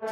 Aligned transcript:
Por 0.00 0.06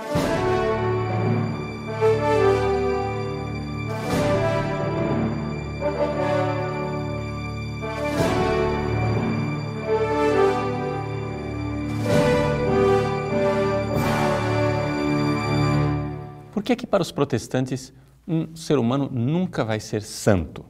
que 16.64 16.72
é 16.72 16.76
que 16.76 16.84
para 16.84 17.00
os 17.00 17.12
protestantes 17.12 17.92
um 18.26 18.56
ser 18.56 18.78
humano 18.78 19.08
nunca 19.08 19.64
vai 19.64 19.78
ser 19.78 20.02
santo? 20.02 20.66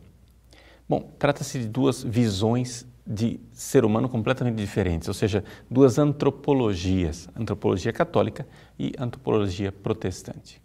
Bom, 0.87 1.11
trata-se 1.19 1.61
de 1.61 1.67
duas 1.67 2.03
visões 2.03 2.87
de 3.07 3.39
ser 3.53 3.85
humano 3.85 4.09
completamente 4.09 4.57
diferentes, 4.57 5.07
ou 5.07 5.15
seja, 5.15 5.45
duas 5.71 5.99
antropologias, 5.99 7.29
antropologia 7.37 7.93
católica 7.93 8.47
e 8.79 8.93
antropologia 8.99 9.71
protestante. 9.71 10.61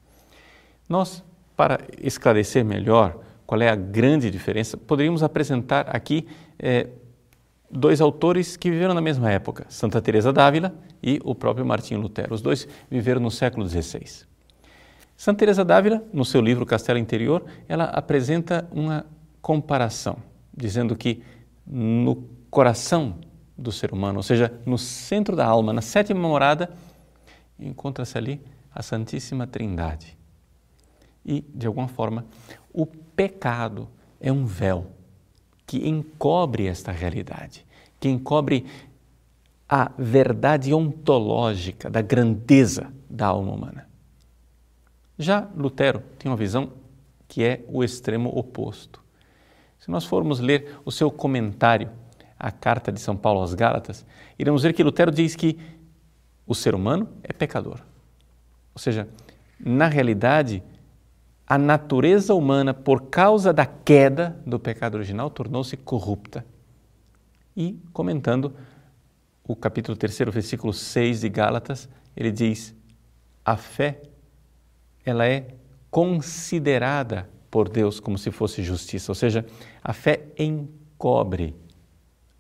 Nós, 0.90 1.24
para 1.56 1.80
esclarecer 2.02 2.66
melhor 2.66 3.20
qual 3.46 3.62
é 3.62 3.70
a 3.70 3.76
grande 3.76 4.32
diferença, 4.32 4.76
poderíamos 4.76 5.22
apresentar 5.22 5.96
aqui 5.96 6.28
é, 6.58 6.88
dois 7.70 8.02
autores 8.02 8.58
que 8.58 8.72
viveram 8.72 8.94
na 8.94 9.02
mesma 9.02 9.32
época, 9.32 9.66
Santa 9.70 10.02
Teresa 10.02 10.34
d'Ávila 10.34 10.74
e 11.02 11.20
o 11.24 11.36
próprio 11.36 11.66
Martinho 11.66 12.02
Lutero. 12.02 12.34
Os 12.34 12.42
dois 12.42 12.68
viveram 12.90 13.22
no 13.22 13.30
século 13.30 13.68
XVI. 13.68 14.26
Santa 15.16 15.40
Teresa 15.40 15.64
d'Ávila, 15.64 16.04
no 16.12 16.26
seu 16.26 16.42
livro 16.42 16.66
Castelo 16.66 16.98
Interior, 16.98 17.46
ela 17.68 17.86
apresenta 17.86 18.68
uma 18.72 19.06
comparação, 19.42 20.18
dizendo 20.56 20.96
que 20.96 21.22
no 21.66 22.28
coração 22.50 23.16
do 23.58 23.72
ser 23.72 23.94
humano, 23.94 24.18
ou 24.18 24.24
seja, 24.24 24.52
no 24.66 24.78
centro 24.78 25.36
da 25.36 25.46
alma, 25.46 25.72
na 25.72 25.82
sétima 25.82 26.20
morada, 26.28 26.72
encontra-se 27.60 28.18
ali 28.18 28.42
a 28.74 28.82
Santíssima 28.82 29.46
Trindade. 29.46 30.18
E, 31.26 31.42
de 31.54 31.68
alguma 31.68 31.88
forma, 31.88 32.26
o 32.74 32.86
pecado 32.86 33.88
é 34.20 34.32
um 34.32 34.46
véu 34.46 34.88
que 35.68 35.88
encobre 35.88 36.68
esta 36.68 36.92
realidade, 36.92 37.66
que 38.00 38.10
encobre 38.10 38.66
a 39.70 39.92
verdade 39.98 40.74
ontológica 40.74 41.90
da 41.90 42.02
grandeza 42.02 42.92
da 43.10 43.28
alma 43.28 43.54
humana. 43.54 43.88
Já 45.18 45.48
Lutero 45.56 46.02
tem 46.18 46.30
uma 46.30 46.38
visão 46.38 46.74
que 47.28 47.44
é 47.44 47.64
o 47.70 47.84
extremo 47.84 48.30
oposto. 48.38 49.01
Se 49.82 49.90
nós 49.90 50.06
formos 50.06 50.40
ler 50.40 50.78
o 50.86 50.92
seu 50.92 51.10
comentário 51.10 51.90
à 52.38 52.52
carta 52.52 52.92
de 52.92 53.02
São 53.02 53.18
Paulo 53.18 53.40
aos 53.40 53.56
Gálatas, 53.56 54.06
iremos 54.38 54.62
ver 54.62 54.74
que 54.74 54.84
Lutero 54.84 55.12
diz 55.12 55.36
que 55.36 55.58
o 56.46 56.54
ser 56.54 56.76
humano 56.76 57.10
é 57.24 57.34
pecador. 57.34 57.80
Ou 58.76 58.80
seja, 58.80 59.10
na 59.60 59.88
realidade, 59.88 60.64
a 61.48 61.58
natureza 61.58 62.36
humana, 62.36 62.76
por 62.76 63.10
causa 63.10 63.52
da 63.52 63.66
queda 63.66 64.40
do 64.46 64.60
pecado 64.60 64.96
original, 64.96 65.32
tornou-se 65.32 65.76
corrupta. 65.78 66.46
E, 67.58 67.82
comentando 67.92 68.56
o 69.48 69.56
capítulo 69.56 69.98
3, 69.98 70.20
versículo 70.30 70.74
6 70.74 71.22
de 71.22 71.30
Gálatas, 71.30 71.90
ele 72.16 72.32
diz: 72.32 72.76
a 73.44 73.58
fé 73.58 74.00
ela 75.04 75.26
é 75.26 75.56
considerada 75.90 77.28
por 77.52 77.68
Deus 77.68 78.00
como 78.00 78.18
se 78.18 78.32
fosse 78.32 78.64
justiça, 78.64 79.12
ou 79.12 79.16
seja, 79.16 79.46
a 79.84 79.92
fé 79.92 80.24
encobre 80.40 81.54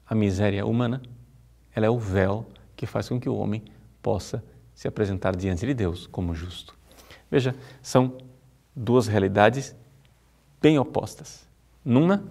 a 0.07 0.15
miséria 0.15 0.65
humana, 0.65 1.01
ela 1.75 1.85
é 1.85 1.89
o 1.89 1.99
véu 1.99 2.47
que 2.75 2.85
faz 2.85 3.09
com 3.09 3.19
que 3.19 3.29
o 3.29 3.35
homem 3.35 3.61
possa 4.01 4.43
se 4.73 4.87
apresentar 4.87 5.35
diante 5.35 5.65
de 5.65 5.73
Deus 5.73 6.07
como 6.07 6.33
justo. 6.33 6.75
Veja, 7.29 7.53
são 7.81 8.17
duas 8.75 9.07
realidades 9.07 9.75
bem 10.61 10.79
opostas. 10.79 11.47
Numa, 11.83 12.23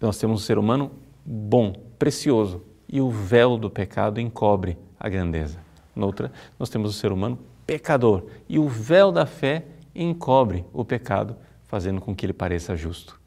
nós 0.00 0.18
temos 0.18 0.42
um 0.42 0.44
ser 0.44 0.58
humano 0.58 0.90
bom, 1.24 1.72
precioso, 1.98 2.62
e 2.88 3.00
o 3.00 3.08
véu 3.08 3.56
do 3.56 3.70
pecado 3.70 4.20
encobre 4.20 4.76
a 4.98 5.08
grandeza. 5.08 5.58
Noutra, 5.94 6.32
nós 6.58 6.68
temos 6.68 6.90
o 6.90 6.98
ser 6.98 7.12
humano 7.12 7.38
pecador 7.66 8.26
e 8.48 8.58
o 8.58 8.68
véu 8.68 9.12
da 9.12 9.24
fé 9.24 9.64
encobre 9.94 10.64
o 10.72 10.84
pecado, 10.84 11.36
fazendo 11.72 12.02
com 12.02 12.14
que 12.14 12.26
ele 12.26 12.34
pareça 12.34 12.76
justo. 12.76 13.18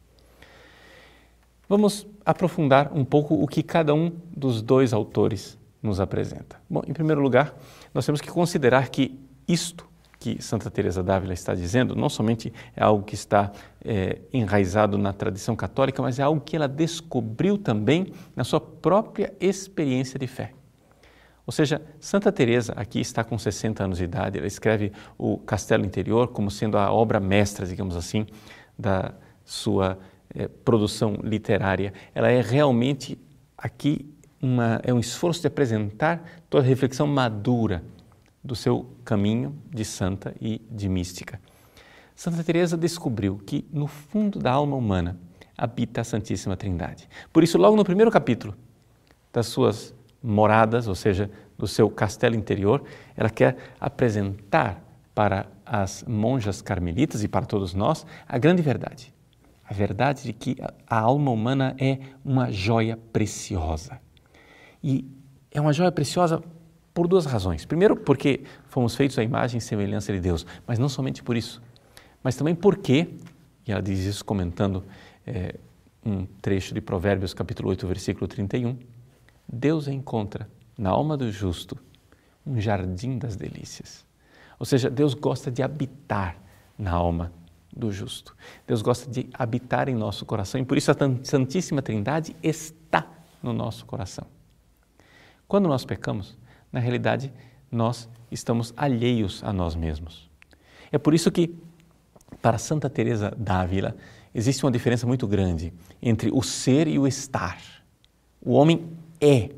Vamos 1.67 2.05
aprofundar 2.23 2.91
um 2.93 3.03
pouco 3.03 3.33
o 3.33 3.47
que 3.47 3.63
cada 3.63 3.91
um 3.91 4.11
dos 4.37 4.61
dois 4.61 4.93
autores 4.93 5.57
nos 5.81 5.99
apresenta. 5.99 6.61
Bom, 6.69 6.83
em 6.85 6.93
primeiro 6.93 7.21
lugar, 7.21 7.57
nós 7.91 8.05
temos 8.05 8.21
que 8.21 8.29
considerar 8.29 8.89
que 8.89 9.19
isto 9.47 9.89
que 10.19 10.39
Santa 10.43 10.69
Teresa 10.69 11.01
d'Ávila 11.01 11.33
está 11.33 11.55
dizendo 11.55 11.95
não 11.95 12.07
somente 12.07 12.53
é 12.75 12.83
algo 12.83 13.03
que 13.03 13.15
está 13.15 13.51
é, 13.83 14.19
enraizado 14.31 14.95
na 14.95 15.11
tradição 15.11 15.55
católica, 15.55 16.03
mas 16.03 16.19
é 16.19 16.21
algo 16.21 16.39
que 16.39 16.55
ela 16.55 16.67
descobriu 16.67 17.57
também 17.57 18.13
na 18.35 18.43
sua 18.43 18.61
própria 18.61 19.33
experiência 19.39 20.19
de 20.19 20.27
fé. 20.27 20.53
Ou 21.45 21.51
seja, 21.51 21.81
Santa 21.99 22.31
Teresa 22.31 22.73
aqui 22.75 22.99
está 22.99 23.23
com 23.23 23.37
60 23.37 23.83
anos 23.83 23.97
de 23.99 24.03
idade, 24.03 24.37
ela 24.37 24.47
escreve 24.47 24.91
o 25.17 25.37
Castelo 25.37 25.85
Interior 25.85 26.29
como 26.29 26.49
sendo 26.49 26.77
a 26.77 26.91
obra 26.91 27.19
mestra, 27.19 27.65
digamos 27.65 27.95
assim, 27.95 28.25
da 28.77 29.13
sua 29.43 29.99
eh, 30.33 30.47
produção 30.47 31.17
literária. 31.23 31.93
Ela 32.15 32.31
é 32.31 32.41
realmente 32.41 33.17
aqui 33.55 34.11
uma, 34.41 34.81
é 34.83 34.93
um 34.93 34.99
esforço 34.99 35.41
de 35.41 35.47
apresentar 35.47 36.23
toda 36.49 36.63
a 36.63 36.67
reflexão 36.67 37.05
madura 37.05 37.83
do 38.43 38.55
seu 38.55 38.89
caminho 39.03 39.55
de 39.69 39.85
santa 39.85 40.35
e 40.41 40.61
de 40.69 40.89
mística. 40.89 41.39
Santa 42.15 42.43
Teresa 42.43 42.77
descobriu 42.77 43.37
que 43.45 43.67
no 43.71 43.87
fundo 43.87 44.39
da 44.39 44.51
alma 44.51 44.77
humana 44.77 45.19
habita 45.57 46.01
a 46.01 46.03
Santíssima 46.03 46.55
Trindade. 46.55 47.07
Por 47.31 47.43
isso, 47.43 47.57
logo 47.57 47.75
no 47.75 47.83
primeiro 47.83 48.11
capítulo 48.11 48.55
das 49.33 49.47
suas 49.47 49.93
moradas, 50.25 50.87
ou 50.87 50.95
seja, 50.95 51.29
do 51.57 51.67
seu 51.67 51.89
castelo 51.89 52.35
interior, 52.35 52.83
ela 53.15 53.29
quer 53.29 53.55
apresentar 53.79 54.81
para 55.13 55.47
as 55.65 56.03
monjas 56.07 56.61
carmelitas 56.61 57.23
e 57.23 57.27
para 57.27 57.45
todos 57.45 57.73
nós 57.73 58.05
a 58.27 58.37
grande 58.37 58.61
verdade. 58.61 59.13
A 59.63 59.73
verdade 59.73 60.23
de 60.23 60.33
que 60.33 60.57
a 60.87 60.99
alma 60.99 61.31
humana 61.31 61.75
é 61.79 61.99
uma 62.23 62.51
joia 62.51 62.97
preciosa. 63.11 63.99
E 64.83 65.07
é 65.51 65.61
uma 65.61 65.73
joia 65.73 65.91
preciosa 65.91 66.43
por 66.93 67.07
duas 67.07 67.25
razões. 67.25 67.65
Primeiro, 67.65 67.95
porque 67.95 68.43
fomos 68.67 68.95
feitos 68.95 69.17
à 69.17 69.23
imagem 69.23 69.57
e 69.57 69.61
semelhança 69.61 70.13
de 70.13 70.19
Deus, 70.19 70.45
mas 70.67 70.77
não 70.77 70.89
somente 70.89 71.23
por 71.23 71.35
isso, 71.35 71.61
mas 72.23 72.35
também 72.35 72.53
porque, 72.53 73.07
e 73.67 73.71
ela 73.71 73.81
diz 73.81 73.99
isso 73.99 74.23
comentando 74.23 74.83
é, 75.25 75.55
um 76.05 76.25
trecho 76.41 76.73
de 76.73 76.81
Provérbios, 76.81 77.33
capítulo 77.33 77.69
8, 77.69 77.87
versículo 77.87 78.27
31, 78.27 78.77
Deus 79.47 79.87
encontra 79.87 80.49
na 80.77 80.89
alma 80.89 81.15
do 81.15 81.31
justo 81.31 81.77
um 82.45 82.59
jardim 82.59 83.17
das 83.17 83.35
delícias. 83.35 84.05
Ou 84.59 84.65
seja, 84.65 84.89
Deus 84.89 85.13
gosta 85.13 85.51
de 85.51 85.61
habitar 85.61 86.37
na 86.77 86.91
alma 86.91 87.31
do 87.75 87.91
justo. 87.91 88.35
Deus 88.65 88.81
gosta 88.81 89.09
de 89.09 89.29
habitar 89.33 89.89
em 89.89 89.95
nosso 89.95 90.25
coração 90.25 90.59
e 90.61 90.65
por 90.65 90.77
isso 90.77 90.91
a 90.91 90.95
Santíssima 91.23 91.81
Trindade 91.81 92.35
está 92.41 93.05
no 93.43 93.51
nosso 93.51 93.85
coração. 93.85 94.25
Quando 95.47 95.67
nós 95.67 95.85
pecamos, 95.85 96.37
na 96.71 96.79
realidade, 96.79 97.31
nós 97.71 98.09
estamos 98.31 98.73
alheios 98.75 99.43
a 99.43 99.51
nós 99.51 99.75
mesmos. 99.75 100.29
É 100.91 100.97
por 100.97 101.13
isso 101.13 101.31
que, 101.31 101.55
para 102.41 102.57
Santa 102.57 102.89
Teresa 102.89 103.31
d'Ávila, 103.37 103.95
existe 104.33 104.65
uma 104.65 104.71
diferença 104.71 105.05
muito 105.05 105.27
grande 105.27 105.73
entre 106.01 106.29
o 106.33 106.41
ser 106.41 106.87
e 106.87 106.97
o 106.97 107.07
estar. 107.07 107.59
O 108.41 108.53
homem 108.53 108.97
é 109.25 109.49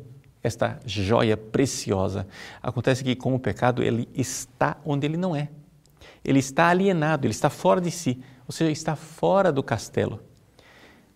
esta 0.41 0.79
joia 0.85 1.35
preciosa. 1.35 2.27
Acontece 2.61 3.03
que 3.03 3.15
com 3.15 3.35
o 3.35 3.39
pecado 3.39 3.83
ele 3.83 4.07
está 4.13 4.77
onde 4.85 5.05
ele 5.05 5.17
não 5.17 5.35
é. 5.35 5.49
Ele 6.23 6.39
está 6.39 6.69
alienado, 6.69 7.25
ele 7.25 7.33
está 7.33 7.49
fora 7.49 7.81
de 7.81 7.91
si, 7.91 8.21
ou 8.47 8.51
seja, 8.51 8.71
está 8.71 8.95
fora 8.95 9.51
do 9.51 9.61
castelo. 9.61 10.21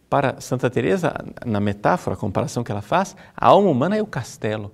Para 0.09 0.41
Santa 0.41 0.69
Teresa, 0.69 1.13
na 1.45 1.59
metáfora, 1.59 2.15
a 2.15 2.19
comparação 2.19 2.63
que 2.63 2.71
ela 2.71 2.81
faz, 2.81 3.15
a 3.35 3.47
alma 3.47 3.69
humana 3.69 3.95
é 3.95 4.01
o 4.01 4.05
castelo. 4.05 4.71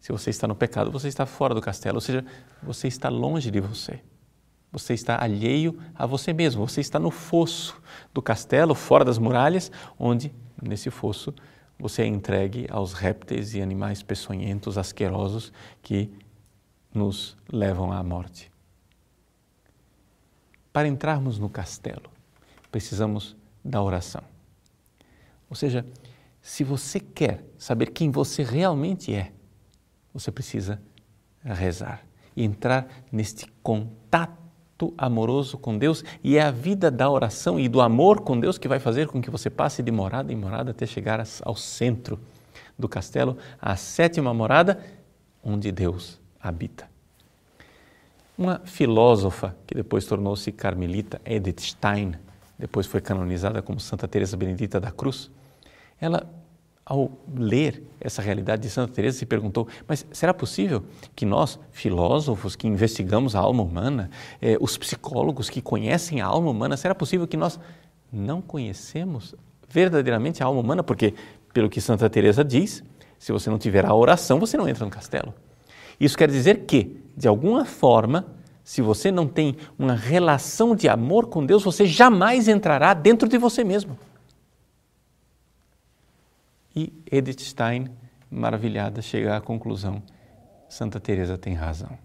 Se 0.00 0.12
você 0.12 0.30
está 0.30 0.46
no 0.46 0.54
pecado, 0.54 0.90
você 0.90 1.08
está 1.08 1.26
fora 1.26 1.54
do 1.54 1.60
castelo, 1.60 1.96
ou 1.96 2.00
seja, 2.00 2.24
você 2.62 2.86
está 2.86 3.08
longe 3.08 3.50
de 3.50 3.60
você. 3.60 4.00
Você 4.70 4.94
está 4.94 5.20
alheio 5.20 5.78
a 5.94 6.06
você 6.06 6.32
mesmo, 6.32 6.66
você 6.66 6.80
está 6.80 6.98
no 6.98 7.10
fosso 7.10 7.80
do 8.14 8.22
castelo, 8.22 8.74
fora 8.74 9.04
das 9.04 9.18
muralhas, 9.18 9.72
onde 9.98 10.32
nesse 10.62 10.90
fosso 10.90 11.34
você 11.78 12.02
é 12.02 12.06
entregue 12.06 12.66
aos 12.70 12.92
répteis 12.92 13.54
e 13.54 13.62
animais 13.62 14.02
peçonhentos, 14.02 14.76
asquerosos 14.76 15.52
que 15.82 16.10
nos 16.92 17.36
levam 17.50 17.92
à 17.92 18.02
morte. 18.02 18.50
Para 20.72 20.88
entrarmos 20.88 21.38
no 21.38 21.48
castelo, 21.48 22.10
precisamos 22.70 23.36
da 23.64 23.82
oração. 23.82 24.22
Ou 25.48 25.56
seja, 25.56 25.86
se 26.40 26.64
você 26.64 26.98
quer 27.00 27.44
saber 27.56 27.86
quem 27.86 28.10
você 28.10 28.42
realmente 28.42 29.14
é, 29.14 29.32
você 30.12 30.30
precisa 30.30 30.80
rezar. 31.44 32.04
e 32.36 32.44
entrar 32.44 32.86
neste 33.10 33.46
contato 33.64 34.37
amoroso 34.96 35.58
com 35.58 35.76
Deus 35.76 36.04
e 36.22 36.36
é 36.36 36.42
a 36.42 36.50
vida 36.50 36.90
da 36.90 37.10
oração 37.10 37.58
e 37.58 37.68
do 37.68 37.80
amor 37.80 38.20
com 38.20 38.38
Deus 38.38 38.58
que 38.58 38.68
vai 38.68 38.78
fazer 38.78 39.08
com 39.08 39.20
que 39.20 39.30
você 39.30 39.50
passe 39.50 39.82
de 39.82 39.90
morada 39.90 40.32
em 40.32 40.36
morada 40.36 40.70
até 40.70 40.86
chegar 40.86 41.22
ao 41.42 41.56
centro 41.56 42.18
do 42.78 42.88
castelo, 42.88 43.36
a 43.60 43.74
sétima 43.76 44.32
morada, 44.32 44.80
onde 45.42 45.72
Deus 45.72 46.20
habita. 46.40 46.88
Uma 48.36 48.60
filósofa 48.64 49.56
que 49.66 49.74
depois 49.74 50.04
tornou-se 50.06 50.52
carmelita, 50.52 51.20
Edith 51.24 51.60
Stein, 51.60 52.14
depois 52.56 52.86
foi 52.86 53.00
canonizada 53.00 53.60
como 53.60 53.80
Santa 53.80 54.06
Teresa 54.06 54.36
Benedita 54.36 54.78
da 54.78 54.92
Cruz, 54.92 55.28
ela 56.00 56.28
ao 56.88 57.10
ler 57.36 57.82
essa 58.00 58.22
realidade 58.22 58.62
de 58.62 58.70
Santa 58.70 58.94
Teresa 58.94 59.18
se 59.18 59.26
perguntou: 59.26 59.68
mas 59.86 60.06
será 60.10 60.32
possível 60.32 60.82
que 61.14 61.26
nós, 61.26 61.58
filósofos 61.70 62.56
que 62.56 62.66
investigamos 62.66 63.36
a 63.36 63.40
alma 63.40 63.62
humana, 63.62 64.10
eh, 64.40 64.56
os 64.58 64.78
psicólogos 64.78 65.50
que 65.50 65.60
conhecem 65.60 66.22
a 66.22 66.26
alma 66.26 66.50
humana, 66.50 66.78
será 66.78 66.94
possível 66.94 67.28
que 67.28 67.36
nós 67.36 67.60
não 68.10 68.40
conhecemos 68.40 69.34
verdadeiramente 69.68 70.42
a 70.42 70.46
alma 70.46 70.60
humana? 70.60 70.82
Porque 70.82 71.12
pelo 71.52 71.68
que 71.68 71.78
Santa 71.78 72.08
Teresa 72.08 72.42
diz, 72.42 72.82
se 73.18 73.32
você 73.32 73.50
não 73.50 73.58
tiver 73.58 73.84
a 73.84 73.94
oração, 73.94 74.40
você 74.40 74.56
não 74.56 74.66
entra 74.66 74.84
no 74.84 74.90
castelo. 74.90 75.34
Isso 76.00 76.16
quer 76.16 76.30
dizer 76.30 76.64
que, 76.64 76.96
de 77.14 77.28
alguma 77.28 77.66
forma, 77.66 78.24
se 78.64 78.80
você 78.80 79.10
não 79.10 79.26
tem 79.26 79.56
uma 79.78 79.94
relação 79.94 80.74
de 80.74 80.88
amor 80.88 81.26
com 81.26 81.44
Deus, 81.44 81.62
você 81.62 81.84
jamais 81.84 82.48
entrará 82.48 82.94
dentro 82.94 83.28
de 83.28 83.36
você 83.36 83.62
mesmo. 83.62 83.98
E 86.78 86.92
Edith 87.10 87.40
Stein, 87.40 87.88
maravilhada, 88.30 89.02
chega 89.02 89.36
à 89.36 89.40
conclusão: 89.40 90.00
Santa 90.68 91.00
Teresa 91.00 91.36
tem 91.36 91.52
razão. 91.52 91.98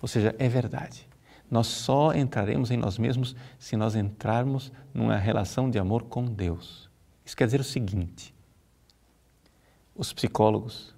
Ou 0.00 0.08
seja, 0.08 0.34
é 0.38 0.48
verdade. 0.48 1.06
Nós 1.50 1.66
só 1.66 2.14
entraremos 2.14 2.70
em 2.70 2.78
nós 2.78 2.96
mesmos 2.96 3.36
se 3.58 3.76
nós 3.76 3.94
entrarmos 3.94 4.72
numa 4.94 5.18
relação 5.18 5.68
de 5.68 5.78
amor 5.78 6.04
com 6.04 6.24
Deus. 6.24 6.88
Isso 7.26 7.36
quer 7.36 7.44
dizer 7.44 7.60
o 7.60 7.64
seguinte: 7.64 8.34
os 9.94 10.14
psicólogos, 10.14 10.94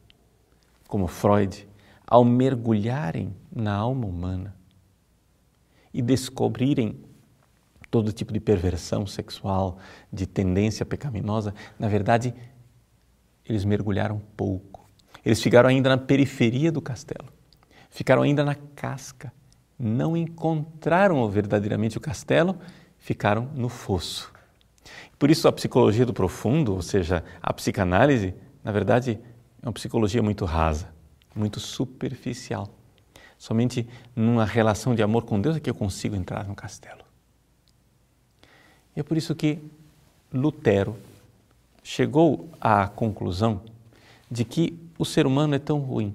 como 0.87 1.09
Freud, 1.09 1.69
ao 2.07 2.25
mergulharem 2.25 3.35
na 3.51 3.75
alma 3.75 4.07
humana 4.07 4.55
e 5.93 6.01
descobrirem 6.01 7.01
todo 7.91 8.11
tipo 8.11 8.33
de 8.33 8.39
perversão 8.41 9.07
sexual, 9.07 9.77
de 10.11 10.25
tendência 10.25 10.87
pecaminosa, 10.87 11.53
na 11.79 11.89
verdade, 11.89 12.35
eles 13.49 13.65
mergulharam 13.65 14.21
pouco. 14.37 14.89
Eles 15.25 15.43
ficaram 15.43 15.69
ainda 15.69 15.89
na 15.89 15.99
periferia 15.99 16.73
do 16.73 16.81
castelo, 16.81 17.29
ficaram 17.91 18.23
ainda 18.23 18.45
na 18.45 18.55
casca, 18.55 19.33
não 19.79 20.17
encontraram 20.17 21.29
verdadeiramente 21.29 21.97
o 21.97 22.01
castelo, 22.01 22.59
ficaram 22.99 23.49
no 23.55 23.69
fosso. 23.69 24.33
Por 25.19 25.31
isso, 25.31 25.47
a 25.47 25.53
psicologia 25.53 26.05
do 26.05 26.13
profundo, 26.13 26.75
ou 26.75 26.83
seja, 26.83 27.25
a 27.41 27.53
psicanálise, 27.53 28.35
na 28.65 28.73
verdade, 28.73 29.19
é 29.63 29.67
uma 29.67 29.73
psicologia 29.73 30.23
muito 30.23 30.45
rasa, 30.45 30.89
muito 31.35 31.61
superficial. 31.61 32.69
Somente 33.39 33.89
numa 34.15 34.45
relação 34.45 34.95
de 34.95 35.03
amor 35.03 35.25
com 35.25 35.41
Deus 35.41 35.57
é 35.57 35.61
que 35.61 35.71
eu 35.71 35.75
consigo 35.75 36.15
entrar 36.15 36.47
no 36.47 36.55
castelo. 36.55 37.03
E 38.97 39.01
é 39.01 39.03
por 39.03 39.17
isso 39.17 39.35
que 39.35 39.59
Lutero 40.33 40.97
chegou 41.83 42.51
à 42.61 42.87
conclusão 42.89 43.63
de 44.31 44.45
que 44.45 44.79
o 44.99 45.05
ser 45.05 45.27
humano 45.27 45.55
é 45.55 45.59
tão 45.59 45.79
ruim. 45.79 46.15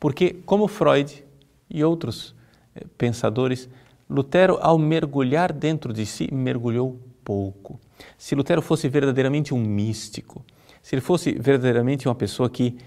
Porque, 0.00 0.34
como 0.46 0.68
Freud 0.68 1.24
e 1.68 1.84
outros 1.84 2.34
eh, 2.74 2.84
pensadores, 2.96 3.68
Lutero, 4.08 4.58
ao 4.60 4.78
mergulhar 4.78 5.52
dentro 5.52 5.92
de 5.92 6.06
si, 6.06 6.32
mergulhou 6.32 6.98
pouco. 7.22 7.78
Se 8.16 8.34
Lutero 8.34 8.62
fosse 8.62 8.88
verdadeiramente 8.88 9.52
um 9.52 9.60
místico, 9.60 10.44
se 10.82 10.94
ele 10.94 11.02
fosse 11.02 11.32
verdadeiramente 11.32 12.08
uma 12.08 12.14
pessoa 12.14 12.48
que 12.48 12.78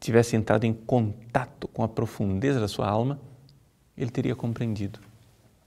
tivesse 0.00 0.36
entrado 0.36 0.64
em 0.64 0.72
contato 0.72 1.68
com 1.68 1.82
a 1.82 1.88
profundeza 1.88 2.60
da 2.60 2.68
sua 2.68 2.88
alma, 2.88 3.20
ele 3.96 4.10
teria 4.10 4.34
compreendido 4.34 5.00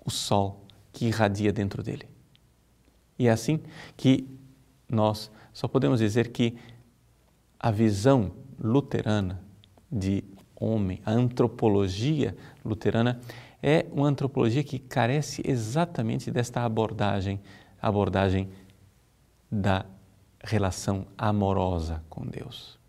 o 0.03 0.09
sol 0.09 0.63
que 0.91 1.06
irradia 1.06 1.51
dentro 1.51 1.83
dele. 1.83 2.07
E 3.18 3.27
é 3.27 3.31
assim 3.31 3.59
que 3.97 4.27
nós 4.89 5.31
só 5.53 5.68
podemos 5.68 6.00
dizer 6.00 6.30
que 6.30 6.57
a 7.59 7.71
visão 7.71 8.31
luterana 8.59 9.41
de 9.91 10.24
homem, 10.56 11.01
a 11.06 11.12
antropologia 11.12 12.36
luterana, 12.63 13.19
é 13.62 13.86
uma 13.91 14.07
antropologia 14.07 14.63
que 14.63 14.80
carece 14.80 15.41
exatamente 15.45 16.31
desta 16.31 16.63
abordagem, 16.63 17.39
abordagem 17.81 18.50
da 19.51 19.86
relação 20.44 21.06
amorosa 21.18 22.01
com 22.09 22.25
Deus. 22.25 22.80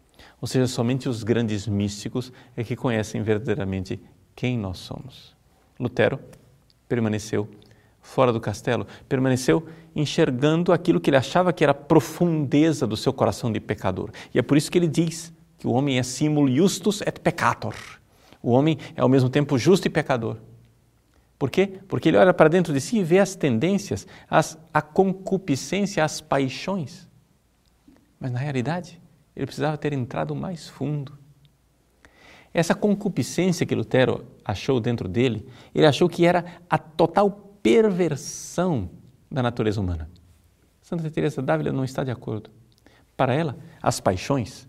Ou 0.40 0.46
seja, 0.46 0.66
somente 0.66 1.08
os 1.08 1.22
grandes 1.22 1.66
místicos 1.66 2.32
é 2.56 2.62
que 2.64 2.76
conhecem 2.76 3.22
verdadeiramente 3.22 4.00
quem 4.34 4.56
nós 4.56 4.78
somos. 4.78 5.36
Lutero 5.78 6.18
permaneceu 6.88 7.48
fora 8.00 8.32
do 8.32 8.40
castelo, 8.40 8.86
permaneceu 9.08 9.66
enxergando 9.94 10.72
aquilo 10.72 11.00
que 11.00 11.10
ele 11.10 11.16
achava 11.16 11.52
que 11.52 11.64
era 11.64 11.72
a 11.72 11.74
profundeza 11.74 12.86
do 12.86 12.96
seu 12.96 13.12
coração 13.12 13.52
de 13.52 13.60
pecador. 13.60 14.10
E 14.34 14.38
é 14.38 14.42
por 14.42 14.56
isso 14.56 14.70
que 14.70 14.78
ele 14.78 14.88
diz 14.88 15.32
que 15.58 15.66
o 15.66 15.72
homem 15.72 15.98
é 15.98 16.02
simul 16.02 16.48
justus 16.48 17.02
et 17.02 17.20
peccator. 17.20 17.74
O 18.42 18.50
homem 18.52 18.78
é 18.96 19.00
ao 19.00 19.08
mesmo 19.08 19.28
tempo 19.28 19.58
justo 19.58 19.86
e 19.86 19.90
pecador. 19.90 20.36
Por 21.38 21.50
quê? 21.50 21.78
Porque 21.88 22.08
ele 22.08 22.16
olha 22.16 22.34
para 22.34 22.48
dentro 22.48 22.72
de 22.72 22.80
si 22.80 22.98
e 22.98 23.04
vê 23.04 23.18
as 23.18 23.34
tendências, 23.34 24.06
as, 24.28 24.58
a 24.72 24.82
concupiscência, 24.82 26.04
as 26.04 26.20
paixões. 26.20 27.08
Mas 28.18 28.30
na 28.30 28.38
realidade, 28.38 29.00
ele 29.34 29.46
precisava 29.46 29.78
ter 29.78 29.92
entrado 29.92 30.34
mais 30.34 30.68
fundo. 30.68 31.18
Essa 32.52 32.74
concupiscência 32.74 33.64
que 33.64 33.74
Lutero 33.74 34.26
achou 34.44 34.80
dentro 34.80 35.08
dele, 35.08 35.46
ele 35.74 35.86
achou 35.86 36.08
que 36.08 36.26
era 36.26 36.44
a 36.68 36.76
total 36.76 37.49
perversão 37.62 38.90
da 39.30 39.42
natureza 39.42 39.80
humana. 39.80 40.08
Santa 40.82 41.10
Teresa 41.10 41.40
d'Ávila 41.40 41.72
não 41.72 41.84
está 41.84 42.02
de 42.02 42.10
acordo. 42.10 42.50
Para 43.16 43.34
ela, 43.34 43.56
as 43.82 44.00
paixões, 44.00 44.66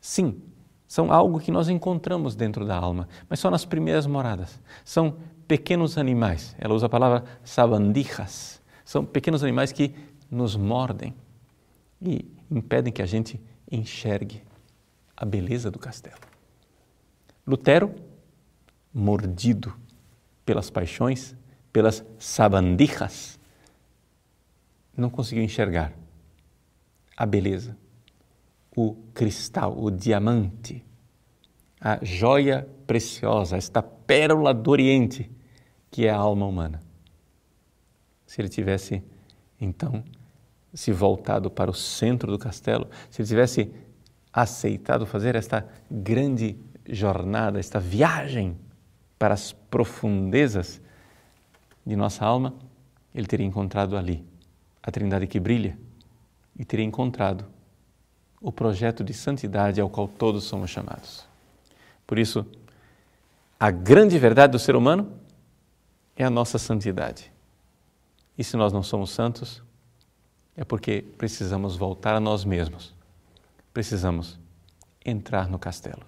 sim, 0.00 0.40
são 0.86 1.12
algo 1.12 1.38
que 1.38 1.50
nós 1.50 1.68
encontramos 1.68 2.34
dentro 2.34 2.64
da 2.64 2.76
alma, 2.76 3.06
mas 3.28 3.38
só 3.38 3.50
nas 3.50 3.66
primeiras 3.66 4.06
moradas. 4.06 4.58
São 4.84 5.16
pequenos 5.46 5.98
animais. 5.98 6.56
Ela 6.58 6.74
usa 6.74 6.86
a 6.86 6.88
palavra 6.88 7.24
sabandijas. 7.44 8.62
São 8.84 9.04
pequenos 9.04 9.42
animais 9.44 9.70
que 9.70 9.94
nos 10.30 10.56
mordem. 10.56 11.14
E 12.00 12.24
impedem 12.50 12.92
que 12.92 13.02
a 13.02 13.06
gente 13.06 13.38
enxergue 13.70 14.42
a 15.14 15.26
beleza 15.26 15.70
do 15.70 15.78
castelo. 15.78 16.16
Lutero, 17.46 17.94
mordido 18.94 19.74
pelas 20.46 20.70
paixões, 20.70 21.34
pelas 21.78 22.04
sabandijas, 22.18 23.38
não 24.96 25.08
conseguiu 25.08 25.44
enxergar 25.44 25.92
a 27.16 27.24
beleza, 27.24 27.76
o 28.76 28.96
cristal, 29.14 29.80
o 29.80 29.88
diamante, 29.88 30.84
a 31.80 32.04
joia 32.04 32.68
preciosa, 32.84 33.56
esta 33.56 33.80
pérola 33.80 34.52
do 34.52 34.68
Oriente 34.72 35.30
que 35.88 36.04
é 36.04 36.10
a 36.10 36.16
alma 36.16 36.46
humana. 36.46 36.82
Se 38.26 38.40
ele 38.40 38.48
tivesse, 38.48 39.00
então, 39.60 40.02
se 40.74 40.90
voltado 40.90 41.48
para 41.48 41.70
o 41.70 41.74
centro 41.74 42.32
do 42.32 42.40
castelo, 42.40 42.88
se 43.08 43.22
ele 43.22 43.28
tivesse 43.28 43.72
aceitado 44.32 45.06
fazer 45.06 45.36
esta 45.36 45.64
grande 45.88 46.58
jornada, 46.88 47.60
esta 47.60 47.78
viagem 47.78 48.58
para 49.16 49.34
as 49.34 49.52
profundezas 49.52 50.82
de 51.88 51.96
nossa 51.96 52.22
alma, 52.22 52.54
ele 53.14 53.26
teria 53.26 53.46
encontrado 53.46 53.96
ali 53.96 54.22
a 54.82 54.90
Trindade 54.90 55.26
que 55.26 55.40
brilha 55.40 55.78
e 56.54 56.62
teria 56.62 56.84
encontrado 56.84 57.46
o 58.42 58.52
projeto 58.52 59.02
de 59.02 59.14
santidade 59.14 59.80
ao 59.80 59.88
qual 59.88 60.06
todos 60.06 60.44
somos 60.44 60.68
chamados. 60.68 61.26
Por 62.06 62.18
isso, 62.18 62.44
a 63.58 63.70
grande 63.70 64.18
verdade 64.18 64.52
do 64.52 64.58
ser 64.58 64.76
humano 64.76 65.10
é 66.14 66.24
a 66.24 66.30
nossa 66.30 66.58
santidade. 66.58 67.32
E 68.36 68.44
se 68.44 68.54
nós 68.54 68.70
não 68.70 68.82
somos 68.82 69.08
santos, 69.10 69.62
é 70.54 70.64
porque 70.64 71.02
precisamos 71.16 71.74
voltar 71.74 72.14
a 72.14 72.20
nós 72.20 72.44
mesmos. 72.44 72.94
Precisamos 73.72 74.38
entrar 75.02 75.48
no 75.48 75.58
castelo. 75.58 76.02